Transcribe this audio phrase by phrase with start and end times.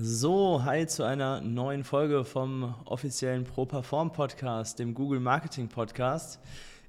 [0.00, 6.38] So, hi zu einer neuen Folge vom offiziellen Pro Perform Podcast, dem Google Marketing Podcast.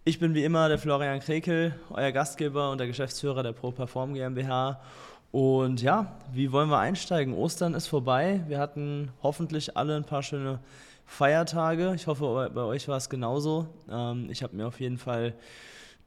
[0.06, 4.80] Ich bin wie immer der Florian Krekel, euer Gastgeber und der Geschäftsführer der ProPerform GmbH.
[5.32, 7.34] Und ja, wie wollen wir einsteigen?
[7.34, 8.44] Ostern ist vorbei.
[8.48, 10.60] Wir hatten hoffentlich alle ein paar schöne
[11.08, 11.94] Feiertage.
[11.96, 13.66] Ich hoffe, bei euch war es genauso.
[13.90, 15.34] Ähm, ich habe mir auf jeden Fall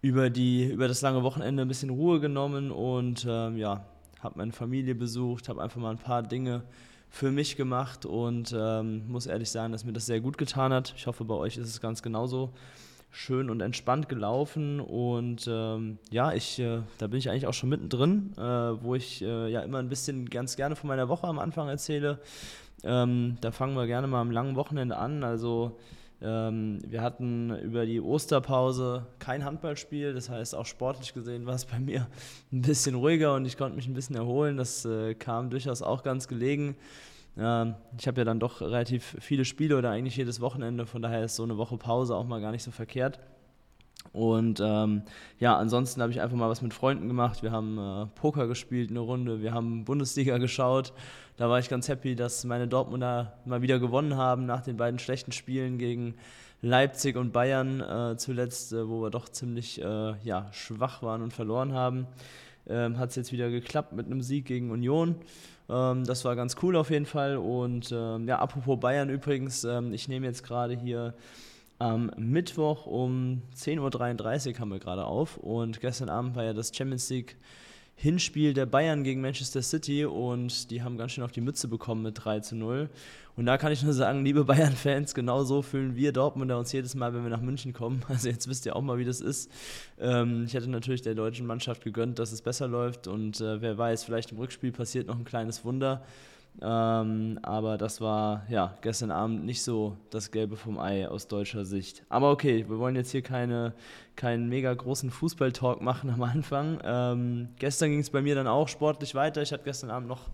[0.02, 3.84] über, die, über das lange Wochenende ein bisschen Ruhe genommen und ähm, ja,
[4.20, 6.62] habe meine Familie besucht, habe einfach mal ein paar Dinge
[7.12, 10.94] für mich gemacht und ähm, muss ehrlich sagen, dass mir das sehr gut getan hat.
[10.96, 12.54] Ich hoffe, bei euch ist es ganz genauso
[13.10, 14.80] schön und entspannt gelaufen.
[14.80, 19.20] Und ähm, ja, ich, äh, da bin ich eigentlich auch schon mittendrin, äh, wo ich
[19.20, 22.18] äh, ja immer ein bisschen ganz gerne von meiner Woche am Anfang erzähle.
[22.82, 25.22] Ähm, da fangen wir gerne mal am langen Wochenende an.
[25.22, 25.78] Also
[26.22, 31.64] ähm, wir hatten über die Osterpause kein Handballspiel, das heißt auch sportlich gesehen war es
[31.64, 32.06] bei mir
[32.52, 34.56] ein bisschen ruhiger und ich konnte mich ein bisschen erholen.
[34.56, 36.76] Das äh, kam durchaus auch ganz gelegen.
[37.36, 41.24] Ähm, ich habe ja dann doch relativ viele Spiele oder eigentlich jedes Wochenende, von daher
[41.24, 43.18] ist so eine Woche Pause auch mal gar nicht so verkehrt.
[44.12, 45.02] Und ähm,
[45.38, 47.42] ja, ansonsten habe ich einfach mal was mit Freunden gemacht.
[47.42, 49.40] Wir haben äh, Poker gespielt, eine Runde.
[49.40, 50.92] Wir haben Bundesliga geschaut.
[51.36, 54.98] Da war ich ganz happy, dass meine Dortmunder mal wieder gewonnen haben nach den beiden
[54.98, 56.14] schlechten Spielen gegen
[56.60, 61.32] Leipzig und Bayern äh, zuletzt, äh, wo wir doch ziemlich äh, ja, schwach waren und
[61.32, 62.06] verloren haben.
[62.68, 65.16] Ähm, Hat es jetzt wieder geklappt mit einem Sieg gegen Union.
[65.68, 67.36] Ähm, das war ganz cool auf jeden Fall.
[67.36, 71.14] Und ähm, ja, apropos Bayern übrigens, ähm, ich nehme jetzt gerade hier
[71.78, 75.36] am Mittwoch um 10.33 Uhr haben wir gerade auf.
[75.36, 77.36] Und gestern Abend war ja das Champions League
[77.94, 82.02] Hinspiel der Bayern gegen Manchester City und die haben ganz schön auf die Mütze bekommen
[82.02, 82.90] mit 3 zu 0.
[83.36, 86.94] Und da kann ich nur sagen, liebe Bayern-Fans, genau so fühlen wir Dortmunder uns jedes
[86.94, 88.02] Mal, wenn wir nach München kommen.
[88.08, 89.50] Also jetzt wisst ihr auch mal, wie das ist.
[90.00, 93.78] Ähm, ich hätte natürlich der deutschen Mannschaft gegönnt, dass es besser läuft und äh, wer
[93.78, 96.02] weiß, vielleicht im Rückspiel passiert noch ein kleines Wunder.
[96.60, 101.64] Ähm, aber das war ja gestern Abend nicht so das Gelbe vom Ei aus deutscher
[101.64, 102.04] Sicht.
[102.08, 103.72] Aber okay, wir wollen jetzt hier keine,
[104.16, 106.78] keinen mega großen Fußball-Talk machen am Anfang.
[106.84, 109.42] Ähm, gestern ging es bei mir dann auch sportlich weiter.
[109.42, 110.28] Ich hatte gestern Abend noch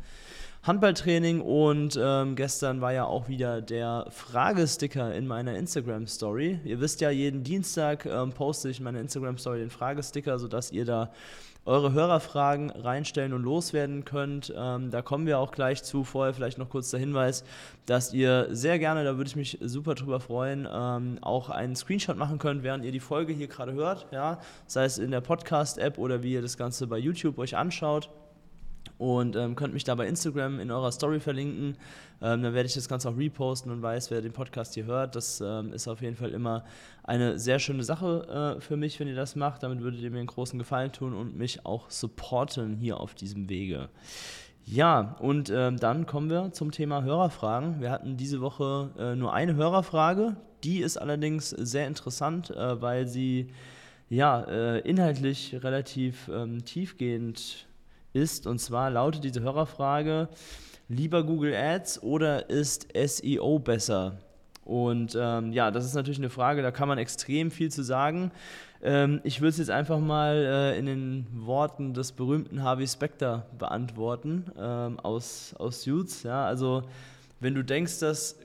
[0.64, 6.60] Handballtraining und ähm, gestern war ja auch wieder der Fragesticker in meiner Instagram-Story.
[6.64, 10.84] Ihr wisst ja, jeden Dienstag ähm, poste ich in meiner Instagram-Story den Fragesticker, sodass ihr
[10.84, 11.10] da
[11.68, 14.52] eure Hörerfragen reinstellen und loswerden könnt.
[14.56, 16.02] Ähm, da kommen wir auch gleich zu.
[16.02, 17.44] Vorher vielleicht noch kurz der Hinweis,
[17.84, 22.16] dass ihr sehr gerne, da würde ich mich super drüber freuen, ähm, auch einen Screenshot
[22.16, 24.06] machen könnt, während ihr die Folge hier gerade hört.
[24.12, 24.40] Ja?
[24.66, 28.08] Sei es in der Podcast-App oder wie ihr das Ganze bei YouTube euch anschaut
[28.98, 31.76] und ähm, könnt mich da bei Instagram in eurer Story verlinken.
[32.20, 35.14] Ähm, dann werde ich das Ganze auch reposten und weiß, wer den Podcast hier hört.
[35.14, 36.64] Das ähm, ist auf jeden Fall immer
[37.04, 39.62] eine sehr schöne Sache äh, für mich, wenn ihr das macht.
[39.62, 43.48] Damit würdet ihr mir einen großen Gefallen tun und mich auch supporten hier auf diesem
[43.48, 43.88] Wege.
[44.66, 47.80] Ja, und ähm, dann kommen wir zum Thema Hörerfragen.
[47.80, 50.36] Wir hatten diese Woche äh, nur eine Hörerfrage.
[50.64, 53.48] Die ist allerdings sehr interessant, äh, weil sie
[54.10, 57.67] ja äh, inhaltlich relativ ähm, tiefgehend
[58.18, 58.46] ist.
[58.46, 60.28] Und zwar lautet diese Hörerfrage,
[60.88, 64.18] lieber Google Ads oder ist SEO besser?
[64.64, 68.30] Und ähm, ja, das ist natürlich eine Frage, da kann man extrem viel zu sagen.
[68.82, 73.46] Ähm, ich würde es jetzt einfach mal äh, in den Worten des berühmten Harvey Specter
[73.58, 76.22] beantworten ähm, aus, aus Suits.
[76.22, 76.82] Ja, also
[77.40, 78.36] wenn du denkst, dass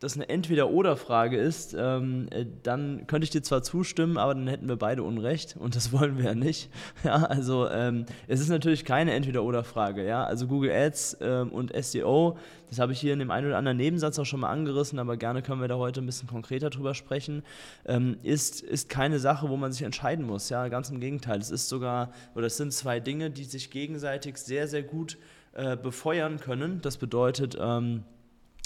[0.00, 4.66] das eine Entweder-Oder-Frage ist, ähm, äh, dann könnte ich dir zwar zustimmen, aber dann hätten
[4.66, 6.70] wir beide Unrecht und das wollen wir ja nicht.
[7.04, 10.06] Ja, also ähm, es ist natürlich keine Entweder-Oder-Frage.
[10.06, 10.24] Ja?
[10.24, 12.36] Also Google Ads ähm, und SEO,
[12.68, 15.16] das habe ich hier in dem einen oder anderen Nebensatz auch schon mal angerissen, aber
[15.16, 17.42] gerne können wir da heute ein bisschen konkreter drüber sprechen,
[17.86, 20.48] ähm, ist, ist keine Sache, wo man sich entscheiden muss.
[20.50, 20.68] Ja?
[20.68, 21.38] Ganz im Gegenteil.
[21.38, 25.18] Es ist sogar, oder es sind zwei Dinge, die sich gegenseitig sehr, sehr gut
[25.52, 26.80] äh, befeuern können.
[26.80, 28.04] Das bedeutet, ähm,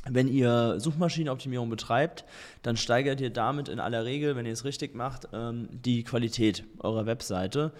[0.09, 2.25] wenn ihr Suchmaschinenoptimierung betreibt,
[2.62, 6.65] dann steigert ihr damit in aller Regel, wenn ihr es richtig macht, ähm, die Qualität
[6.81, 7.73] eurer Webseite.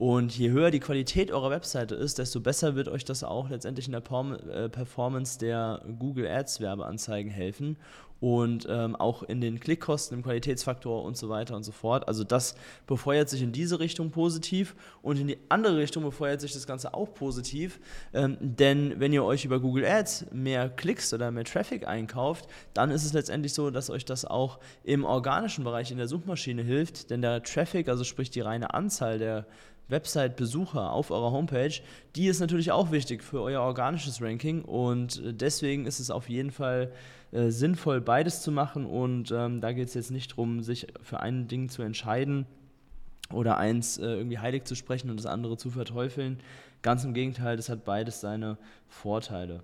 [0.00, 3.86] Und je höher die Qualität eurer Webseite ist, desto besser wird euch das auch letztendlich
[3.86, 7.76] in der äh, Performance der Google Ads Werbeanzeigen helfen.
[8.20, 12.06] Und ähm, auch in den Klickkosten, im Qualitätsfaktor und so weiter und so fort.
[12.06, 12.54] Also das
[12.86, 16.94] befeuert sich in diese Richtung positiv und in die andere Richtung befeuert sich das Ganze
[16.94, 17.80] auch positiv,
[18.12, 22.90] ähm, denn wenn ihr euch über Google Ads mehr Klicks oder mehr Traffic einkauft, dann
[22.90, 27.10] ist es letztendlich so, dass euch das auch im organischen Bereich in der Suchmaschine hilft,
[27.10, 29.46] denn der Traffic, also sprich die reine Anzahl der
[29.90, 31.72] Website-Besucher auf eurer Homepage,
[32.16, 36.50] die ist natürlich auch wichtig für euer organisches Ranking und deswegen ist es auf jeden
[36.50, 36.92] Fall
[37.32, 41.20] äh, sinnvoll, beides zu machen und ähm, da geht es jetzt nicht darum, sich für
[41.20, 42.46] ein Ding zu entscheiden
[43.32, 46.38] oder eins äh, irgendwie heilig zu sprechen und das andere zu verteufeln.
[46.82, 48.56] Ganz im Gegenteil, das hat beides seine
[48.88, 49.62] Vorteile.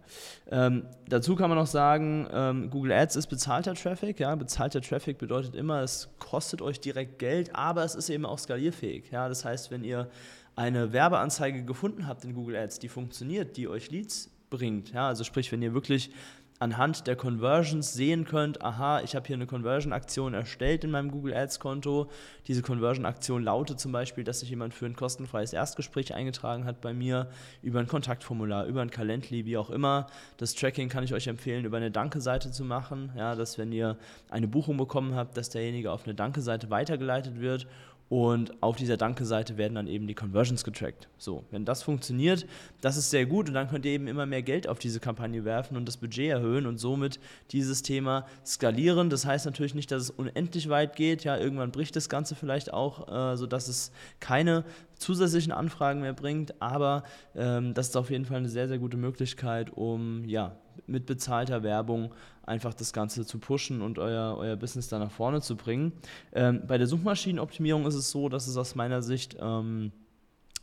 [0.50, 4.20] Ähm, dazu kann man noch sagen, ähm, Google Ads ist bezahlter Traffic.
[4.20, 4.34] Ja?
[4.34, 9.10] Bezahlter Traffic bedeutet immer, es kostet euch direkt Geld, aber es ist eben auch skalierfähig.
[9.10, 9.28] Ja?
[9.28, 10.10] Das heißt, wenn ihr
[10.56, 15.08] eine Werbeanzeige gefunden habt in Google Ads, die funktioniert, die euch Leads bringt, ja?
[15.08, 16.10] also sprich, wenn ihr wirklich
[16.58, 21.34] anhand der Conversions sehen könnt, aha, ich habe hier eine Conversion-Aktion erstellt in meinem Google
[21.34, 22.08] Ads-Konto.
[22.46, 26.94] Diese Conversion-Aktion lautet zum Beispiel, dass sich jemand für ein kostenfreies Erstgespräch eingetragen hat bei
[26.94, 27.28] mir
[27.62, 30.06] über ein Kontaktformular, über ein Calendly, wie auch immer.
[30.38, 33.96] Das Tracking kann ich euch empfehlen, über eine Danke-Seite zu machen, ja, dass wenn ihr
[34.30, 37.66] eine Buchung bekommen habt, dass derjenige auf eine Danke-Seite weitergeleitet wird
[38.08, 41.08] und auf dieser Danke-Seite werden dann eben die Conversions getrackt.
[41.18, 42.46] So, wenn das funktioniert,
[42.80, 45.44] das ist sehr gut und dann könnt ihr eben immer mehr Geld auf diese Kampagne
[45.44, 47.18] werfen und das Budget erhöhen und somit
[47.50, 49.10] dieses Thema skalieren.
[49.10, 51.24] Das heißt natürlich nicht, dass es unendlich weit geht.
[51.24, 54.64] Ja, irgendwann bricht das Ganze vielleicht auch, äh, sodass es keine
[54.96, 57.02] zusätzlichen Anfragen mehr bringt, aber
[57.34, 60.56] ähm, das ist auf jeden Fall eine sehr, sehr gute Möglichkeit, um ja,
[60.86, 62.12] mit bezahlter Werbung
[62.44, 65.92] einfach das Ganze zu pushen und euer, euer Business da nach vorne zu bringen.
[66.32, 69.92] Ähm, bei der Suchmaschinenoptimierung ist es so, dass es aus meiner Sicht ähm,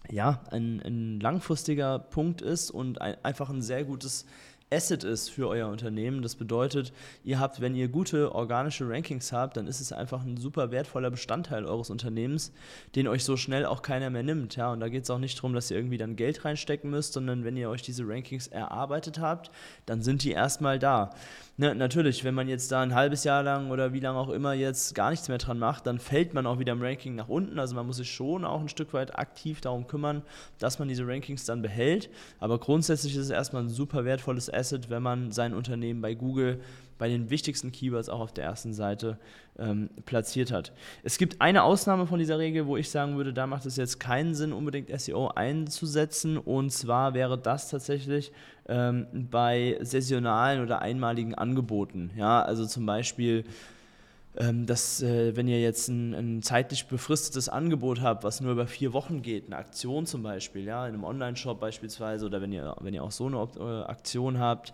[0.10, 4.26] ja, ein, ein langfristiger Punkt ist und ein, einfach ein sehr gutes
[4.74, 6.22] Asset ist für euer Unternehmen.
[6.22, 6.92] Das bedeutet,
[7.24, 11.12] ihr habt, wenn ihr gute organische Rankings habt, dann ist es einfach ein super wertvoller
[11.12, 12.52] Bestandteil eures Unternehmens,
[12.96, 14.56] den euch so schnell auch keiner mehr nimmt.
[14.56, 17.14] Ja, und da geht es auch nicht darum, dass ihr irgendwie dann Geld reinstecken müsst,
[17.14, 19.52] sondern wenn ihr euch diese Rankings erarbeitet habt,
[19.86, 21.12] dann sind die erstmal da.
[21.56, 24.54] Ne, natürlich, wenn man jetzt da ein halbes Jahr lang oder wie lange auch immer
[24.54, 27.60] jetzt gar nichts mehr dran macht, dann fällt man auch wieder im Ranking nach unten.
[27.60, 30.24] Also man muss sich schon auch ein Stück weit aktiv darum kümmern,
[30.58, 32.10] dass man diese Rankings dann behält.
[32.40, 36.60] Aber grundsätzlich ist es erstmal ein super wertvolles Asset, wenn man sein Unternehmen bei Google
[37.04, 39.18] bei den wichtigsten Keywords auch auf der ersten Seite
[39.60, 40.72] ähm, platziert hat.
[41.04, 44.00] Es gibt eine Ausnahme von dieser Regel, wo ich sagen würde, da macht es jetzt
[44.00, 46.38] keinen Sinn, unbedingt SEO einzusetzen.
[46.38, 48.32] Und zwar wäre das tatsächlich
[48.70, 52.12] ähm, bei saisonalen oder einmaligen Angeboten.
[52.16, 53.44] Ja, also zum Beispiel
[54.38, 58.66] ähm, dass äh, wenn ihr jetzt ein, ein, zeitlich befristetes Angebot habt, was nur über
[58.66, 62.76] vier Wochen geht, eine Aktion zum Beispiel, ja, in einem Online-Shop beispielsweise oder wenn ihr,
[62.80, 64.74] wenn ihr auch so eine äh, Aktion habt,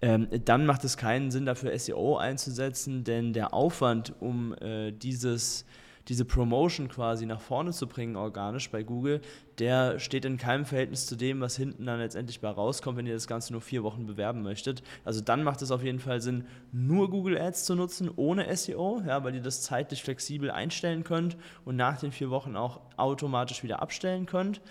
[0.00, 5.64] ähm, dann macht es keinen Sinn, dafür SEO einzusetzen, denn der Aufwand, um äh, dieses
[6.08, 9.20] diese Promotion quasi nach vorne zu bringen, organisch bei Google,
[9.58, 13.14] der steht in keinem Verhältnis zu dem, was hinten dann letztendlich bei rauskommt, wenn ihr
[13.14, 14.82] das Ganze nur vier Wochen bewerben möchtet.
[15.04, 19.02] Also dann macht es auf jeden Fall Sinn, nur Google Ads zu nutzen, ohne SEO,
[19.06, 21.36] ja, weil ihr das zeitlich flexibel einstellen könnt
[21.66, 24.62] und nach den vier Wochen auch automatisch wieder abstellen könnt.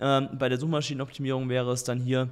[0.00, 2.30] Ähm, bei der Suchmaschinenoptimierung wäre es dann hier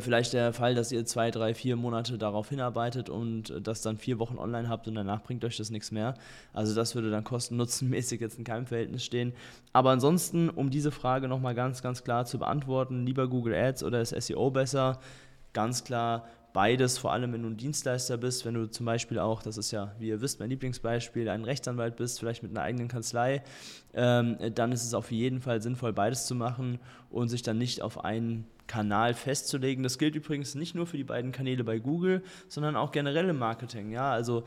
[0.00, 3.98] vielleicht der Fall, dass ihr zwei, drei, vier Monate darauf hinarbeitet und äh, das dann
[3.98, 6.14] vier Wochen online habt und danach bringt euch das nichts mehr.
[6.52, 9.32] Also das würde dann kosten-nutzen-mäßig jetzt in keinem Verhältnis stehen.
[9.72, 14.00] Aber ansonsten, um diese Frage nochmal ganz, ganz klar zu beantworten, lieber Google Ads oder
[14.00, 15.00] ist SEO besser?
[15.52, 19.42] Ganz klar beides, vor allem wenn du ein Dienstleister bist, wenn du zum Beispiel auch,
[19.42, 22.88] das ist ja, wie ihr wisst, mein Lieblingsbeispiel, ein Rechtsanwalt bist, vielleicht mit einer eigenen
[22.88, 23.42] Kanzlei,
[23.92, 26.78] ähm, dann ist es auf jeden Fall sinnvoll, beides zu machen
[27.10, 29.82] und sich dann nicht auf einen Kanal festzulegen.
[29.82, 33.38] Das gilt übrigens nicht nur für die beiden Kanäle bei Google, sondern auch generell im
[33.38, 33.90] Marketing.
[33.90, 34.44] Ja, also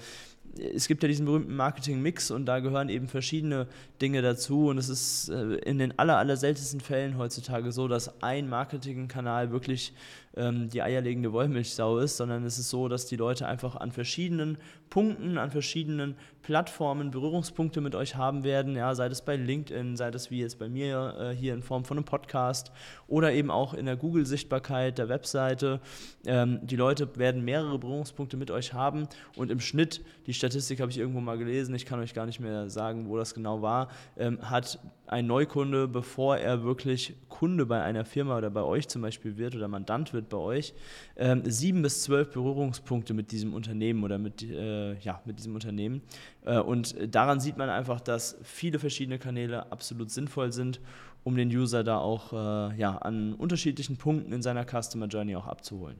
[0.57, 3.67] es gibt ja diesen berühmten Marketing-Mix und da gehören eben verschiedene
[4.01, 4.67] Dinge dazu.
[4.67, 9.51] Und es ist äh, in den aller, aller seltensten Fällen heutzutage so, dass ein Marketingkanal
[9.51, 9.93] wirklich
[10.37, 14.57] ähm, die eierlegende Wollmilchsau ist, sondern es ist so, dass die Leute einfach an verschiedenen
[14.89, 20.11] Punkten, an verschiedenen Plattformen Berührungspunkte mit euch haben werden, ja, sei das bei LinkedIn, sei
[20.11, 22.71] das wie jetzt bei mir äh, hier in Form von einem Podcast
[23.07, 25.81] oder eben auch in der Google-Sichtbarkeit der Webseite.
[26.25, 30.91] Ähm, die Leute werden mehrere Berührungspunkte mit euch haben und im Schnitt, die Statistik habe
[30.91, 33.89] ich irgendwo mal gelesen, ich kann euch gar nicht mehr sagen, wo das genau war,
[34.17, 39.01] ähm, hat ein Neukunde, bevor er wirklich Kunde bei einer Firma oder bei euch zum
[39.01, 40.73] Beispiel wird oder Mandant wird bei euch,
[41.15, 46.01] ähm, sieben bis zwölf Berührungspunkte mit diesem Unternehmen oder mit, äh, ja, mit diesem Unternehmen.
[46.45, 50.79] Äh, und daran sieht man einfach, dass viele verschiedene Kanäle absolut sinnvoll sind,
[51.23, 55.47] um den User da auch äh, ja, an unterschiedlichen Punkten in seiner Customer Journey auch
[55.47, 55.99] abzuholen.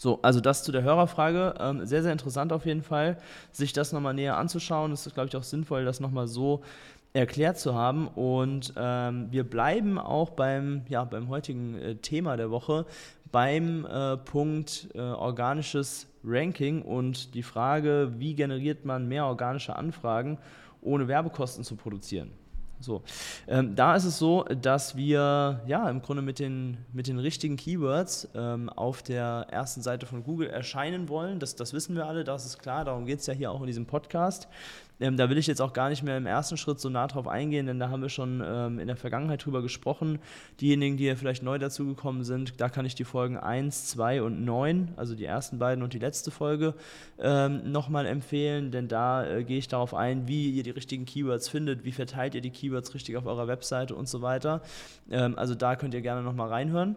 [0.00, 1.56] So, also das zu der Hörerfrage.
[1.60, 3.18] Ähm, sehr, sehr interessant auf jeden Fall,
[3.52, 4.92] sich das nochmal näher anzuschauen.
[4.92, 6.62] Es ist, glaube ich, auch sinnvoll, das nochmal so
[7.12, 8.08] erklärt zu haben.
[8.08, 12.86] Und ähm, wir bleiben auch beim, ja, beim heutigen äh, Thema der Woche,
[13.30, 20.38] beim äh, Punkt äh, organisches Ranking und die Frage, wie generiert man mehr organische Anfragen,
[20.80, 22.30] ohne Werbekosten zu produzieren.
[22.80, 23.02] So.
[23.46, 27.56] Ähm, da ist es so, dass wir ja im Grunde mit den, mit den richtigen
[27.56, 31.38] Keywords ähm, auf der ersten Seite von Google erscheinen wollen.
[31.38, 33.66] Das, das wissen wir alle, das ist klar, darum geht es ja hier auch in
[33.66, 34.48] diesem Podcast.
[35.00, 37.26] Ähm, da will ich jetzt auch gar nicht mehr im ersten Schritt so nah drauf
[37.26, 40.18] eingehen, denn da haben wir schon ähm, in der Vergangenheit drüber gesprochen.
[40.60, 44.44] Diejenigen, die hier vielleicht neu dazugekommen sind, da kann ich die Folgen 1, 2 und
[44.44, 46.74] 9, also die ersten beiden und die letzte Folge,
[47.18, 51.48] ähm, nochmal empfehlen, denn da äh, gehe ich darauf ein, wie ihr die richtigen Keywords
[51.48, 54.60] findet, wie verteilt ihr die Keywords richtig auf eurer Webseite und so weiter.
[55.10, 56.96] Ähm, also da könnt ihr gerne nochmal reinhören.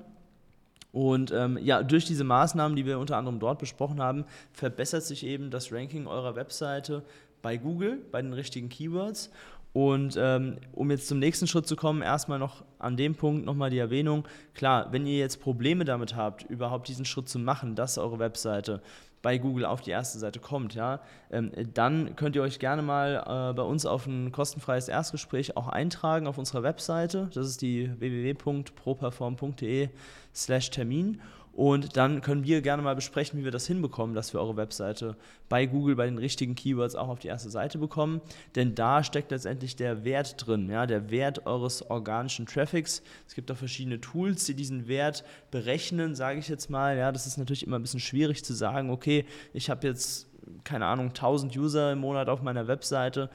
[0.93, 5.25] Und ähm, ja, durch diese Maßnahmen, die wir unter anderem dort besprochen haben, verbessert sich
[5.25, 7.03] eben das Ranking eurer Webseite
[7.43, 9.29] bei Google, bei den richtigen Keywords.
[9.73, 13.71] Und ähm, um jetzt zum nächsten Schritt zu kommen, erstmal noch an dem Punkt nochmal
[13.71, 14.27] die Erwähnung.
[14.53, 18.81] Klar, wenn ihr jetzt Probleme damit habt, überhaupt diesen Schritt zu machen, dass eure Webseite
[19.23, 20.99] bei Google auf die erste Seite kommt, ja,
[21.31, 25.69] ähm, dann könnt ihr euch gerne mal äh, bei uns auf ein kostenfreies Erstgespräch auch
[25.69, 27.29] eintragen auf unserer Webseite.
[27.33, 29.89] Das ist die www.properform.de
[30.35, 31.21] slash Termin.
[31.53, 35.15] Und dann können wir gerne mal besprechen, wie wir das hinbekommen, dass wir eure Webseite
[35.49, 38.21] bei Google bei den richtigen Keywords auch auf die erste Seite bekommen.
[38.55, 43.03] Denn da steckt letztendlich der Wert drin, ja, der Wert eures organischen Traffics.
[43.27, 46.97] Es gibt auch verschiedene Tools, die diesen Wert berechnen, sage ich jetzt mal.
[46.97, 50.27] Ja, das ist natürlich immer ein bisschen schwierig zu sagen, okay, ich habe jetzt
[50.63, 53.29] keine Ahnung, 1000 User im Monat auf meiner Webseite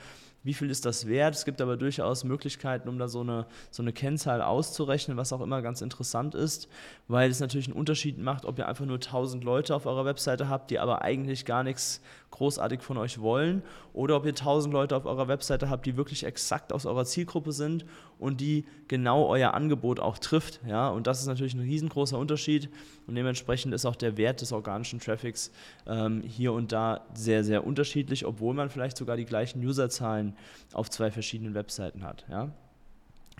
[0.44, 1.34] wie viel ist das wert.
[1.34, 5.40] Es gibt aber durchaus Möglichkeiten, um da so eine, so eine Kennzahl auszurechnen, was auch
[5.40, 6.68] immer ganz interessant ist,
[7.08, 10.48] weil es natürlich einen Unterschied macht, ob ihr einfach nur 1000 Leute auf eurer Webseite
[10.48, 12.00] habt, die aber eigentlich gar nichts
[12.30, 16.24] großartig von euch wollen oder ob ihr 1000 Leute auf eurer Webseite habt, die wirklich
[16.24, 17.84] exakt aus eurer Zielgruppe sind
[18.18, 20.60] und die genau euer Angebot auch trifft.
[20.66, 20.88] Ja?
[20.88, 22.68] Und das ist natürlich ein riesengroßer Unterschied
[23.06, 25.50] und dementsprechend ist auch der Wert des organischen Traffics
[25.86, 30.36] ähm, hier und da sehr, sehr unterschiedlich, obwohl man vielleicht sogar die gleichen Userzahlen
[30.72, 32.24] auf zwei verschiedenen Webseiten hat.
[32.30, 32.50] Ja?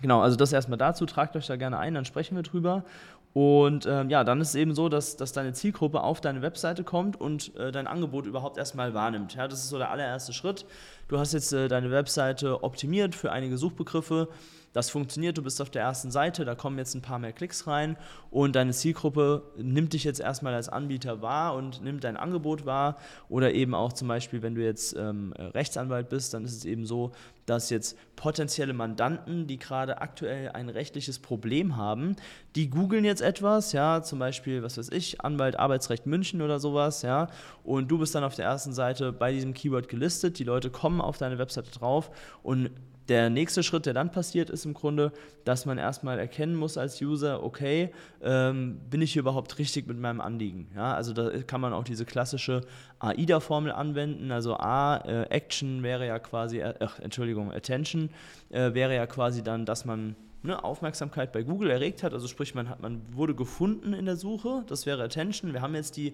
[0.01, 2.85] Genau, also das erstmal dazu, tragt euch da gerne ein, dann sprechen wir drüber.
[3.33, 6.83] Und ähm, ja, dann ist es eben so, dass, dass deine Zielgruppe auf deine Webseite
[6.83, 9.35] kommt und äh, dein Angebot überhaupt erstmal wahrnimmt.
[9.35, 10.65] Ja, das ist so der allererste Schritt.
[11.09, 14.29] Du hast jetzt äh, deine Webseite optimiert für einige Suchbegriffe.
[14.73, 17.65] Das funktioniert, du bist auf der ersten Seite, da kommen jetzt ein paar mehr Klicks
[17.65, 17.97] rein
[18.29, 22.97] und deine Zielgruppe nimmt dich jetzt erstmal als Anbieter wahr und nimmt dein Angebot wahr.
[23.29, 26.85] Oder eben auch zum Beispiel, wenn du jetzt ähm, Rechtsanwalt bist, dann ist es eben
[26.85, 27.13] so,
[27.47, 32.15] dass jetzt potenzielle Mandanten, die gerade aktuell ein rechtliches Problem haben,
[32.55, 37.01] die googeln jetzt etwas, ja, zum Beispiel, was weiß ich, Anwalt Arbeitsrecht München oder sowas,
[37.01, 37.27] ja,
[37.63, 40.98] und du bist dann auf der ersten Seite bei diesem Keyword gelistet, die Leute kommen
[41.01, 42.11] auf deine Webseite drauf
[42.43, 42.69] und
[43.09, 45.11] der nächste Schritt, der dann passiert, ist im Grunde,
[45.43, 47.91] dass man erstmal erkennen muss als User, okay,
[48.21, 50.67] ähm, bin ich hier überhaupt richtig mit meinem Anliegen?
[50.75, 52.61] Ja, also da kann man auch diese klassische
[52.99, 54.31] AIDA-Formel anwenden.
[54.31, 58.11] Also A, äh, Action wäre ja quasi, äh, Entschuldigung, Attention
[58.51, 62.13] äh, wäre ja quasi dann, dass man ne, Aufmerksamkeit bei Google erregt hat.
[62.13, 65.53] Also sprich, man, hat, man wurde gefunden in der Suche, das wäre Attention.
[65.53, 66.13] Wir haben jetzt die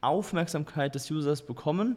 [0.00, 1.96] Aufmerksamkeit des Users bekommen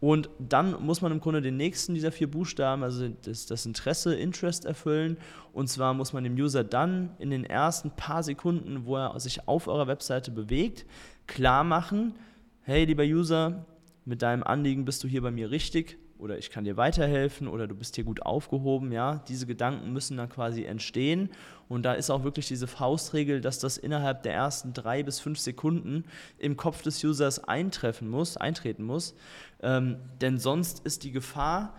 [0.00, 4.14] und dann muss man im Grunde den nächsten dieser vier Buchstaben, also das, das, Interesse,
[4.14, 5.16] Interest erfüllen.
[5.52, 9.48] Und zwar muss man dem User dann in den ersten paar Sekunden, wo er sich
[9.48, 10.84] auf eurer Webseite bewegt,
[11.26, 12.14] klar machen,
[12.62, 13.64] hey lieber User,
[14.04, 17.66] mit deinem Anliegen bist du hier bei mir richtig oder ich kann dir weiterhelfen oder
[17.66, 21.30] du bist hier gut aufgehoben, ja, diese Gedanken müssen dann quasi entstehen.
[21.68, 25.38] Und da ist auch wirklich diese Faustregel, dass das innerhalb der ersten drei bis fünf
[25.38, 26.04] Sekunden
[26.38, 29.14] im Kopf des Users eintreffen muss, eintreten muss,
[29.62, 31.74] ähm, denn sonst ist die Gefahr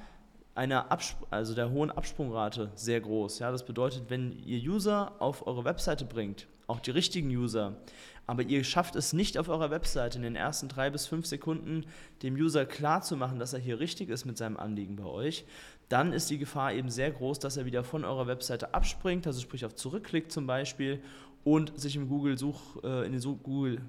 [0.58, 5.46] einer Absp also der hohen Absprungrate sehr groß, ja, das bedeutet, wenn ihr User auf
[5.46, 7.78] eure Webseite bringt, auch die richtigen User,
[8.26, 11.86] aber ihr schafft es nicht auf eurer Webseite in den ersten drei bis fünf Sekunden
[12.24, 15.46] dem User klarzumachen, dass er hier richtig ist mit seinem Anliegen bei euch,
[15.90, 19.40] dann ist die Gefahr eben sehr groß, dass er wieder von eurer Webseite abspringt, also
[19.40, 21.02] sprich auf Zurückklick zum Beispiel
[21.44, 23.82] und sich im Google Such, äh, in, den Google,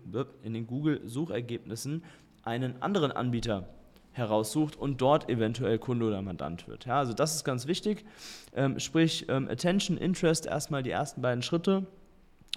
[0.45, 2.05] in den Google Suchergebnissen
[2.45, 3.69] einen anderen Anbieter
[4.19, 6.85] heraussucht und dort eventuell Kunde oder Mandant wird.
[6.85, 8.05] Ja, also das ist ganz wichtig.
[8.55, 11.87] Ähm, sprich, ähm, Attention, Interest, erstmal die ersten beiden Schritte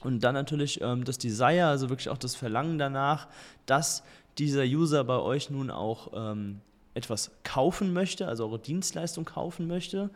[0.03, 3.27] und dann natürlich ähm, das Desire, also wirklich auch das Verlangen danach,
[3.65, 4.03] dass
[4.37, 6.61] dieser User bei euch nun auch ähm,
[6.93, 10.09] etwas kaufen möchte, also eure Dienstleistung kaufen möchte.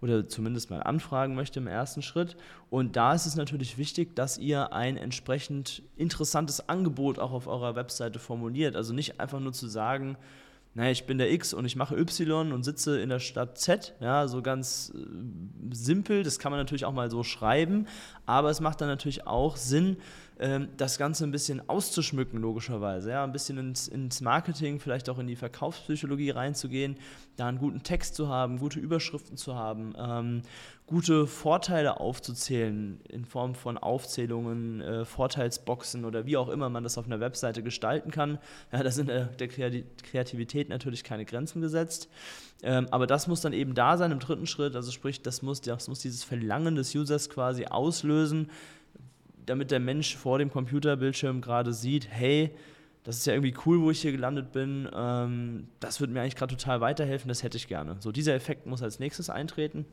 [0.00, 2.36] oder zumindest mal anfragen möchte im ersten Schritt.
[2.70, 7.74] Und da ist es natürlich wichtig, dass ihr ein entsprechend interessantes Angebot auch auf eurer
[7.74, 8.76] Webseite formuliert.
[8.76, 10.16] Also nicht einfach nur zu sagen,
[10.78, 13.96] naja, ich bin der X und ich mache Y und sitze in der Stadt Z,
[13.98, 17.88] ja, so ganz äh, simpel, das kann man natürlich auch mal so schreiben,
[18.26, 19.96] aber es macht dann natürlich auch Sinn,
[20.40, 23.10] ähm, das Ganze ein bisschen auszuschmücken, logischerweise.
[23.10, 26.96] Ja, ein bisschen ins, ins, Marketing, vielleicht auch in die Verkaufspsychologie reinzugehen,
[27.36, 30.42] da einen guten Text zu haben, gute Überschriften zu haben, ähm,
[30.86, 36.98] gute Vorteile aufzuzählen in Form von Aufzählungen, äh, Vorteilsboxen oder wie auch immer man das
[36.98, 38.38] auf einer Webseite gestalten kann.
[38.72, 42.08] Ja, da sind äh, der Kreativität natürlich keine Grenzen gesetzt.
[42.62, 44.74] Ähm, aber das muss dann eben da sein im dritten Schritt.
[44.74, 48.50] Also sprich, das muss, das muss dieses Verlangen des Users quasi auslösen,
[49.48, 52.54] damit der Mensch vor dem Computerbildschirm gerade sieht, hey,
[53.04, 54.88] das ist ja irgendwie cool, wo ich hier gelandet bin.
[54.94, 57.96] Ähm, das würde mir eigentlich gerade total weiterhelfen, das hätte ich gerne.
[58.00, 59.86] So, dieser Effekt muss als nächstes eintreten.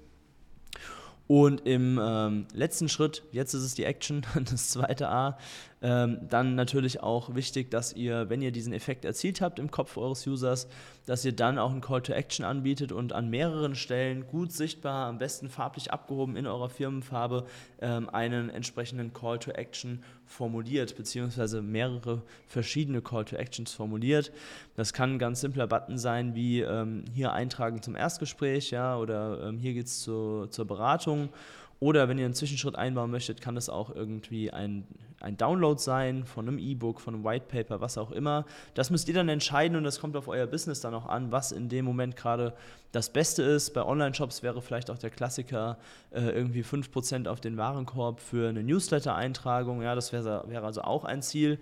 [1.28, 5.38] Und im ähm, letzten Schritt, jetzt ist es die Action, das zweite A,
[5.86, 9.98] ähm, dann natürlich auch wichtig, dass ihr, wenn ihr diesen Effekt erzielt habt im Kopf
[9.98, 10.68] eures Users,
[11.06, 15.08] dass ihr dann auch einen Call to Action anbietet und an mehreren Stellen gut sichtbar,
[15.08, 17.46] am besten farblich abgehoben in eurer Firmenfarbe,
[17.82, 24.32] ähm, einen entsprechenden Call to Action formuliert, beziehungsweise mehrere verschiedene Call to Actions formuliert.
[24.76, 29.50] Das kann ein ganz simpler Button sein, wie ähm, hier eintragen zum Erstgespräch, ja, oder
[29.50, 31.30] ähm, hier geht es zu, zur Beratung
[31.80, 34.86] oder wenn ihr einen Zwischenschritt einbauen möchtet, kann das auch irgendwie ein,
[35.20, 38.46] ein Download sein von einem E-Book, von einem White Paper, was auch immer.
[38.76, 41.52] Das müsst ihr dann entscheiden und das kommt auf euer Business dann auch an, was
[41.52, 42.54] in dem Moment gerade
[42.92, 43.74] das Beste ist.
[43.74, 45.78] Bei Online-Shops wäre vielleicht auch der Klassiker
[46.12, 49.82] äh, irgendwie 5% auf den Warenkorb für eine Newsletter-Eintragung.
[49.82, 51.60] Ja, das wäre wär also auch ein Ziel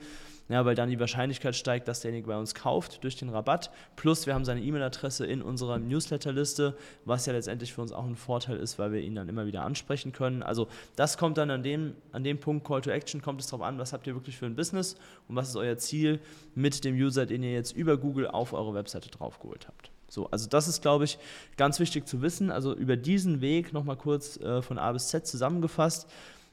[0.50, 3.72] ja, weil dann die Wahrscheinlichkeit steigt, dass derjenige bei uns kauft durch den Rabatt.
[3.96, 8.18] Plus wir haben seine E-Mail-Adresse in unserer Newsletterliste, was ja letztendlich für uns auch ein
[8.18, 10.44] Vorteil ist, weil wir ihn dann immer wieder ansprechen können.
[10.44, 13.66] Also das kommt dann an dem, an dem Punkt Call to Action, kommt es darauf
[13.66, 14.98] an, was habt ihr wirklich für ein Business
[15.30, 16.20] und was ist euer Ziel
[16.56, 19.92] mit dem User, den ihr jetzt über Google auf eure Webseite draufgeholt habt.
[20.10, 21.18] So, also das ist, glaube ich,
[21.58, 22.52] ganz wichtig zu wissen.
[22.52, 26.08] Also über diesen Weg nochmal kurz äh, von A bis Z zusammengefasst.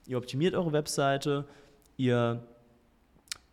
[0.07, 1.45] Ihr optimiert eure Webseite,
[1.99, 2.43] ihr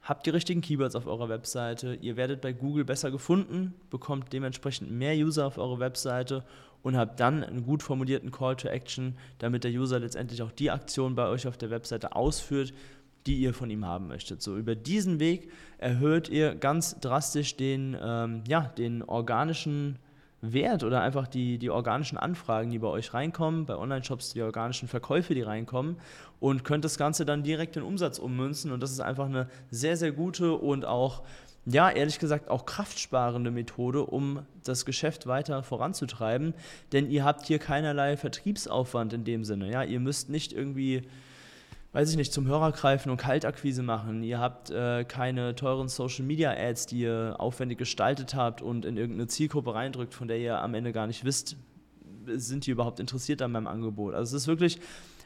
[0.07, 4.89] habt die richtigen Keywords auf eurer Webseite, ihr werdet bei Google besser gefunden, bekommt dementsprechend
[4.89, 6.45] mehr User auf eure Webseite
[6.81, 10.71] und habt dann einen gut formulierten Call to Action, damit der User letztendlich auch die
[10.71, 12.73] Aktion bei euch auf der Webseite ausführt,
[13.25, 14.41] die ihr von ihm haben möchtet.
[14.41, 19.99] So über diesen Weg erhöht ihr ganz drastisch den, ähm, ja, den organischen
[20.41, 24.87] Wert oder einfach die, die organischen Anfragen, die bei euch reinkommen, bei Online-Shops die organischen
[24.87, 25.97] Verkäufe, die reinkommen
[26.39, 29.97] und könnt das Ganze dann direkt in Umsatz ummünzen und das ist einfach eine sehr,
[29.97, 31.23] sehr gute und auch,
[31.65, 36.53] ja, ehrlich gesagt auch kraftsparende Methode, um das Geschäft weiter voranzutreiben,
[36.91, 41.07] denn ihr habt hier keinerlei Vertriebsaufwand in dem Sinne, ja, ihr müsst nicht irgendwie
[41.97, 44.21] weiß ich nicht, zum Hörer greifen und Kaltakquise machen.
[44.21, 48.97] Ihr habt äh, keine teuren Social Media Ads, die ihr aufwendig gestaltet habt und in
[48.97, 51.57] irgendeine Zielgruppe reindrückt, von der ihr am Ende gar nicht wisst,
[52.27, 54.13] sind die überhaupt interessiert an meinem Angebot.
[54.13, 54.79] Also es ist wirklich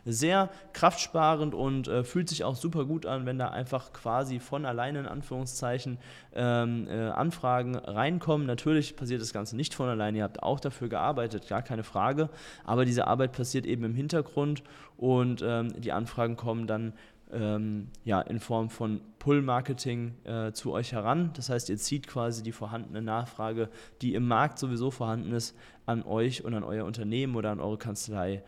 [0.06, 4.66] sehr kraftsparend und äh, fühlt sich auch super gut an, wenn da einfach quasi von
[4.66, 5.98] alleine in Anführungszeichen
[6.34, 8.48] ähm, äh, Anfragen reinkommen.
[8.48, 12.30] Natürlich passiert das Ganze nicht von alleine, ihr habt auch dafür gearbeitet, gar keine Frage,
[12.64, 14.64] aber diese Arbeit passiert eben im Hintergrund
[14.98, 16.94] und ähm, die Anfragen kommen dann
[17.34, 21.32] ähm, ja, in Form von Pull-Marketing äh, zu euch heran.
[21.36, 23.70] Das heißt, ihr zieht quasi die vorhandene Nachfrage,
[24.02, 27.78] die im Markt sowieso vorhanden ist, an euch und an euer Unternehmen oder an eure
[27.78, 28.44] Kanzlei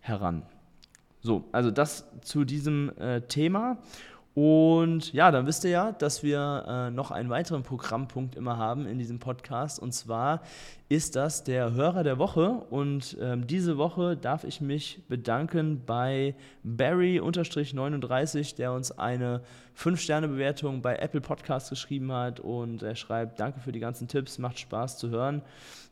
[0.00, 0.42] heran.
[1.22, 3.78] So, also das zu diesem äh, Thema.
[4.34, 8.86] Und ja, dann wisst ihr ja, dass wir äh, noch einen weiteren Programmpunkt immer haben
[8.86, 9.78] in diesem Podcast.
[9.78, 10.40] Und zwar
[10.88, 12.48] ist das der Hörer der Woche.
[12.70, 19.42] Und ähm, diese Woche darf ich mich bedanken bei Barry-39, der uns eine
[19.76, 22.40] 5-Sterne-Bewertung bei Apple Podcasts geschrieben hat.
[22.40, 25.42] Und er schreibt, danke für die ganzen Tipps, macht Spaß zu hören.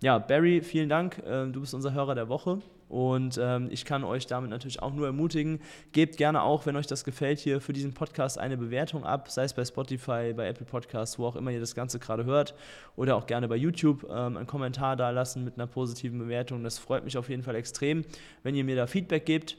[0.02, 1.18] Ja, Barry, vielen Dank.
[1.18, 2.60] Äh, du bist unser Hörer der Woche.
[2.90, 5.60] Und ähm, ich kann euch damit natürlich auch nur ermutigen,
[5.92, 9.44] gebt gerne auch, wenn euch das gefällt, hier für diesen Podcast eine Bewertung ab, sei
[9.44, 12.54] es bei Spotify, bei Apple Podcasts, wo auch immer ihr das Ganze gerade hört,
[12.96, 16.64] oder auch gerne bei YouTube ähm, einen Kommentar da lassen mit einer positiven Bewertung.
[16.64, 18.04] Das freut mich auf jeden Fall extrem,
[18.42, 19.56] wenn ihr mir da Feedback gebt.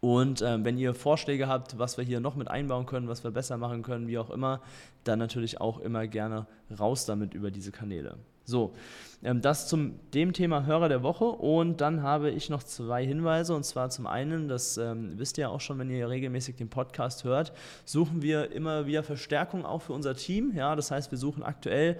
[0.00, 3.30] Und ähm, wenn ihr Vorschläge habt, was wir hier noch mit einbauen können, was wir
[3.30, 4.62] besser machen können, wie auch immer,
[5.04, 6.46] dann natürlich auch immer gerne
[6.78, 8.16] raus damit über diese Kanäle.
[8.48, 8.72] So,
[9.22, 13.54] ähm, das zum dem Thema Hörer der Woche und dann habe ich noch zwei Hinweise
[13.54, 16.70] und zwar zum einen, das ähm, wisst ihr ja auch schon, wenn ihr regelmäßig den
[16.70, 17.52] Podcast hört,
[17.84, 20.52] suchen wir immer wieder Verstärkung auch für unser Team.
[20.54, 21.98] Ja, das heißt, wir suchen aktuell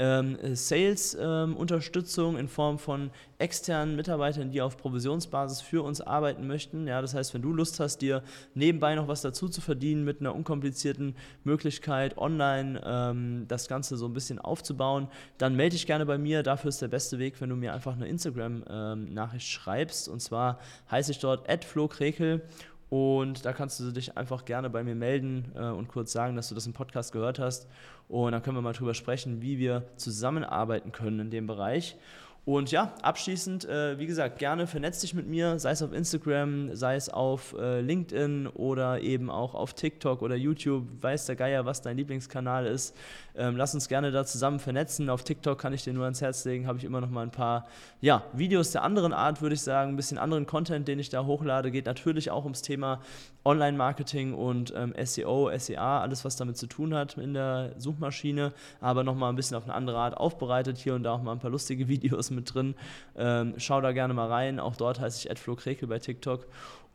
[0.00, 6.86] ähm, Sales-Unterstützung ähm, in Form von externen Mitarbeitern, die auf Provisionsbasis für uns arbeiten möchten.
[6.86, 8.22] Ja, das heißt, wenn du Lust hast, dir
[8.54, 14.06] nebenbei noch was dazu zu verdienen mit einer unkomplizierten Möglichkeit, online ähm, das Ganze so
[14.06, 16.42] ein bisschen aufzubauen, dann melde dich gerne bei mir.
[16.42, 20.08] Dafür ist der beste Weg, wenn du mir einfach eine Instagram-Nachricht ähm, schreibst.
[20.08, 20.58] Und zwar
[20.90, 22.42] heiße ich dort @flokrekel
[22.90, 26.48] und da kannst du dich einfach gerne bei mir melden äh, und kurz sagen, dass
[26.48, 27.68] du das im Podcast gehört hast.
[28.08, 31.96] Und dann können wir mal drüber sprechen, wie wir zusammenarbeiten können in dem Bereich.
[32.44, 36.74] Und ja, abschließend, äh, wie gesagt, gerne vernetz dich mit mir, sei es auf Instagram,
[36.74, 40.86] sei es auf äh, LinkedIn oder eben auch auf TikTok oder YouTube.
[41.00, 42.96] Weiß der Geier, was dein Lieblingskanal ist.
[43.36, 45.10] Ähm, lass uns gerne da zusammen vernetzen.
[45.10, 47.30] Auf TikTok kann ich dir nur ans Herz legen, habe ich immer noch mal ein
[47.30, 47.66] paar
[48.00, 51.24] ja, Videos der anderen Art, würde ich sagen, ein bisschen anderen Content, den ich da
[51.24, 51.70] hochlade.
[51.70, 53.00] Geht natürlich auch ums Thema
[53.44, 59.02] Online-Marketing und ähm, SEO, SEA, alles was damit zu tun hat in der Suchmaschine, aber
[59.02, 60.76] nochmal ein bisschen auf eine andere Art aufbereitet.
[60.78, 62.74] Hier und da auch mal ein paar lustige Videos mit drin.
[63.16, 64.60] Ähm, schau da gerne mal rein.
[64.60, 66.46] Auch dort heiße ich Flo Krekel bei TikTok.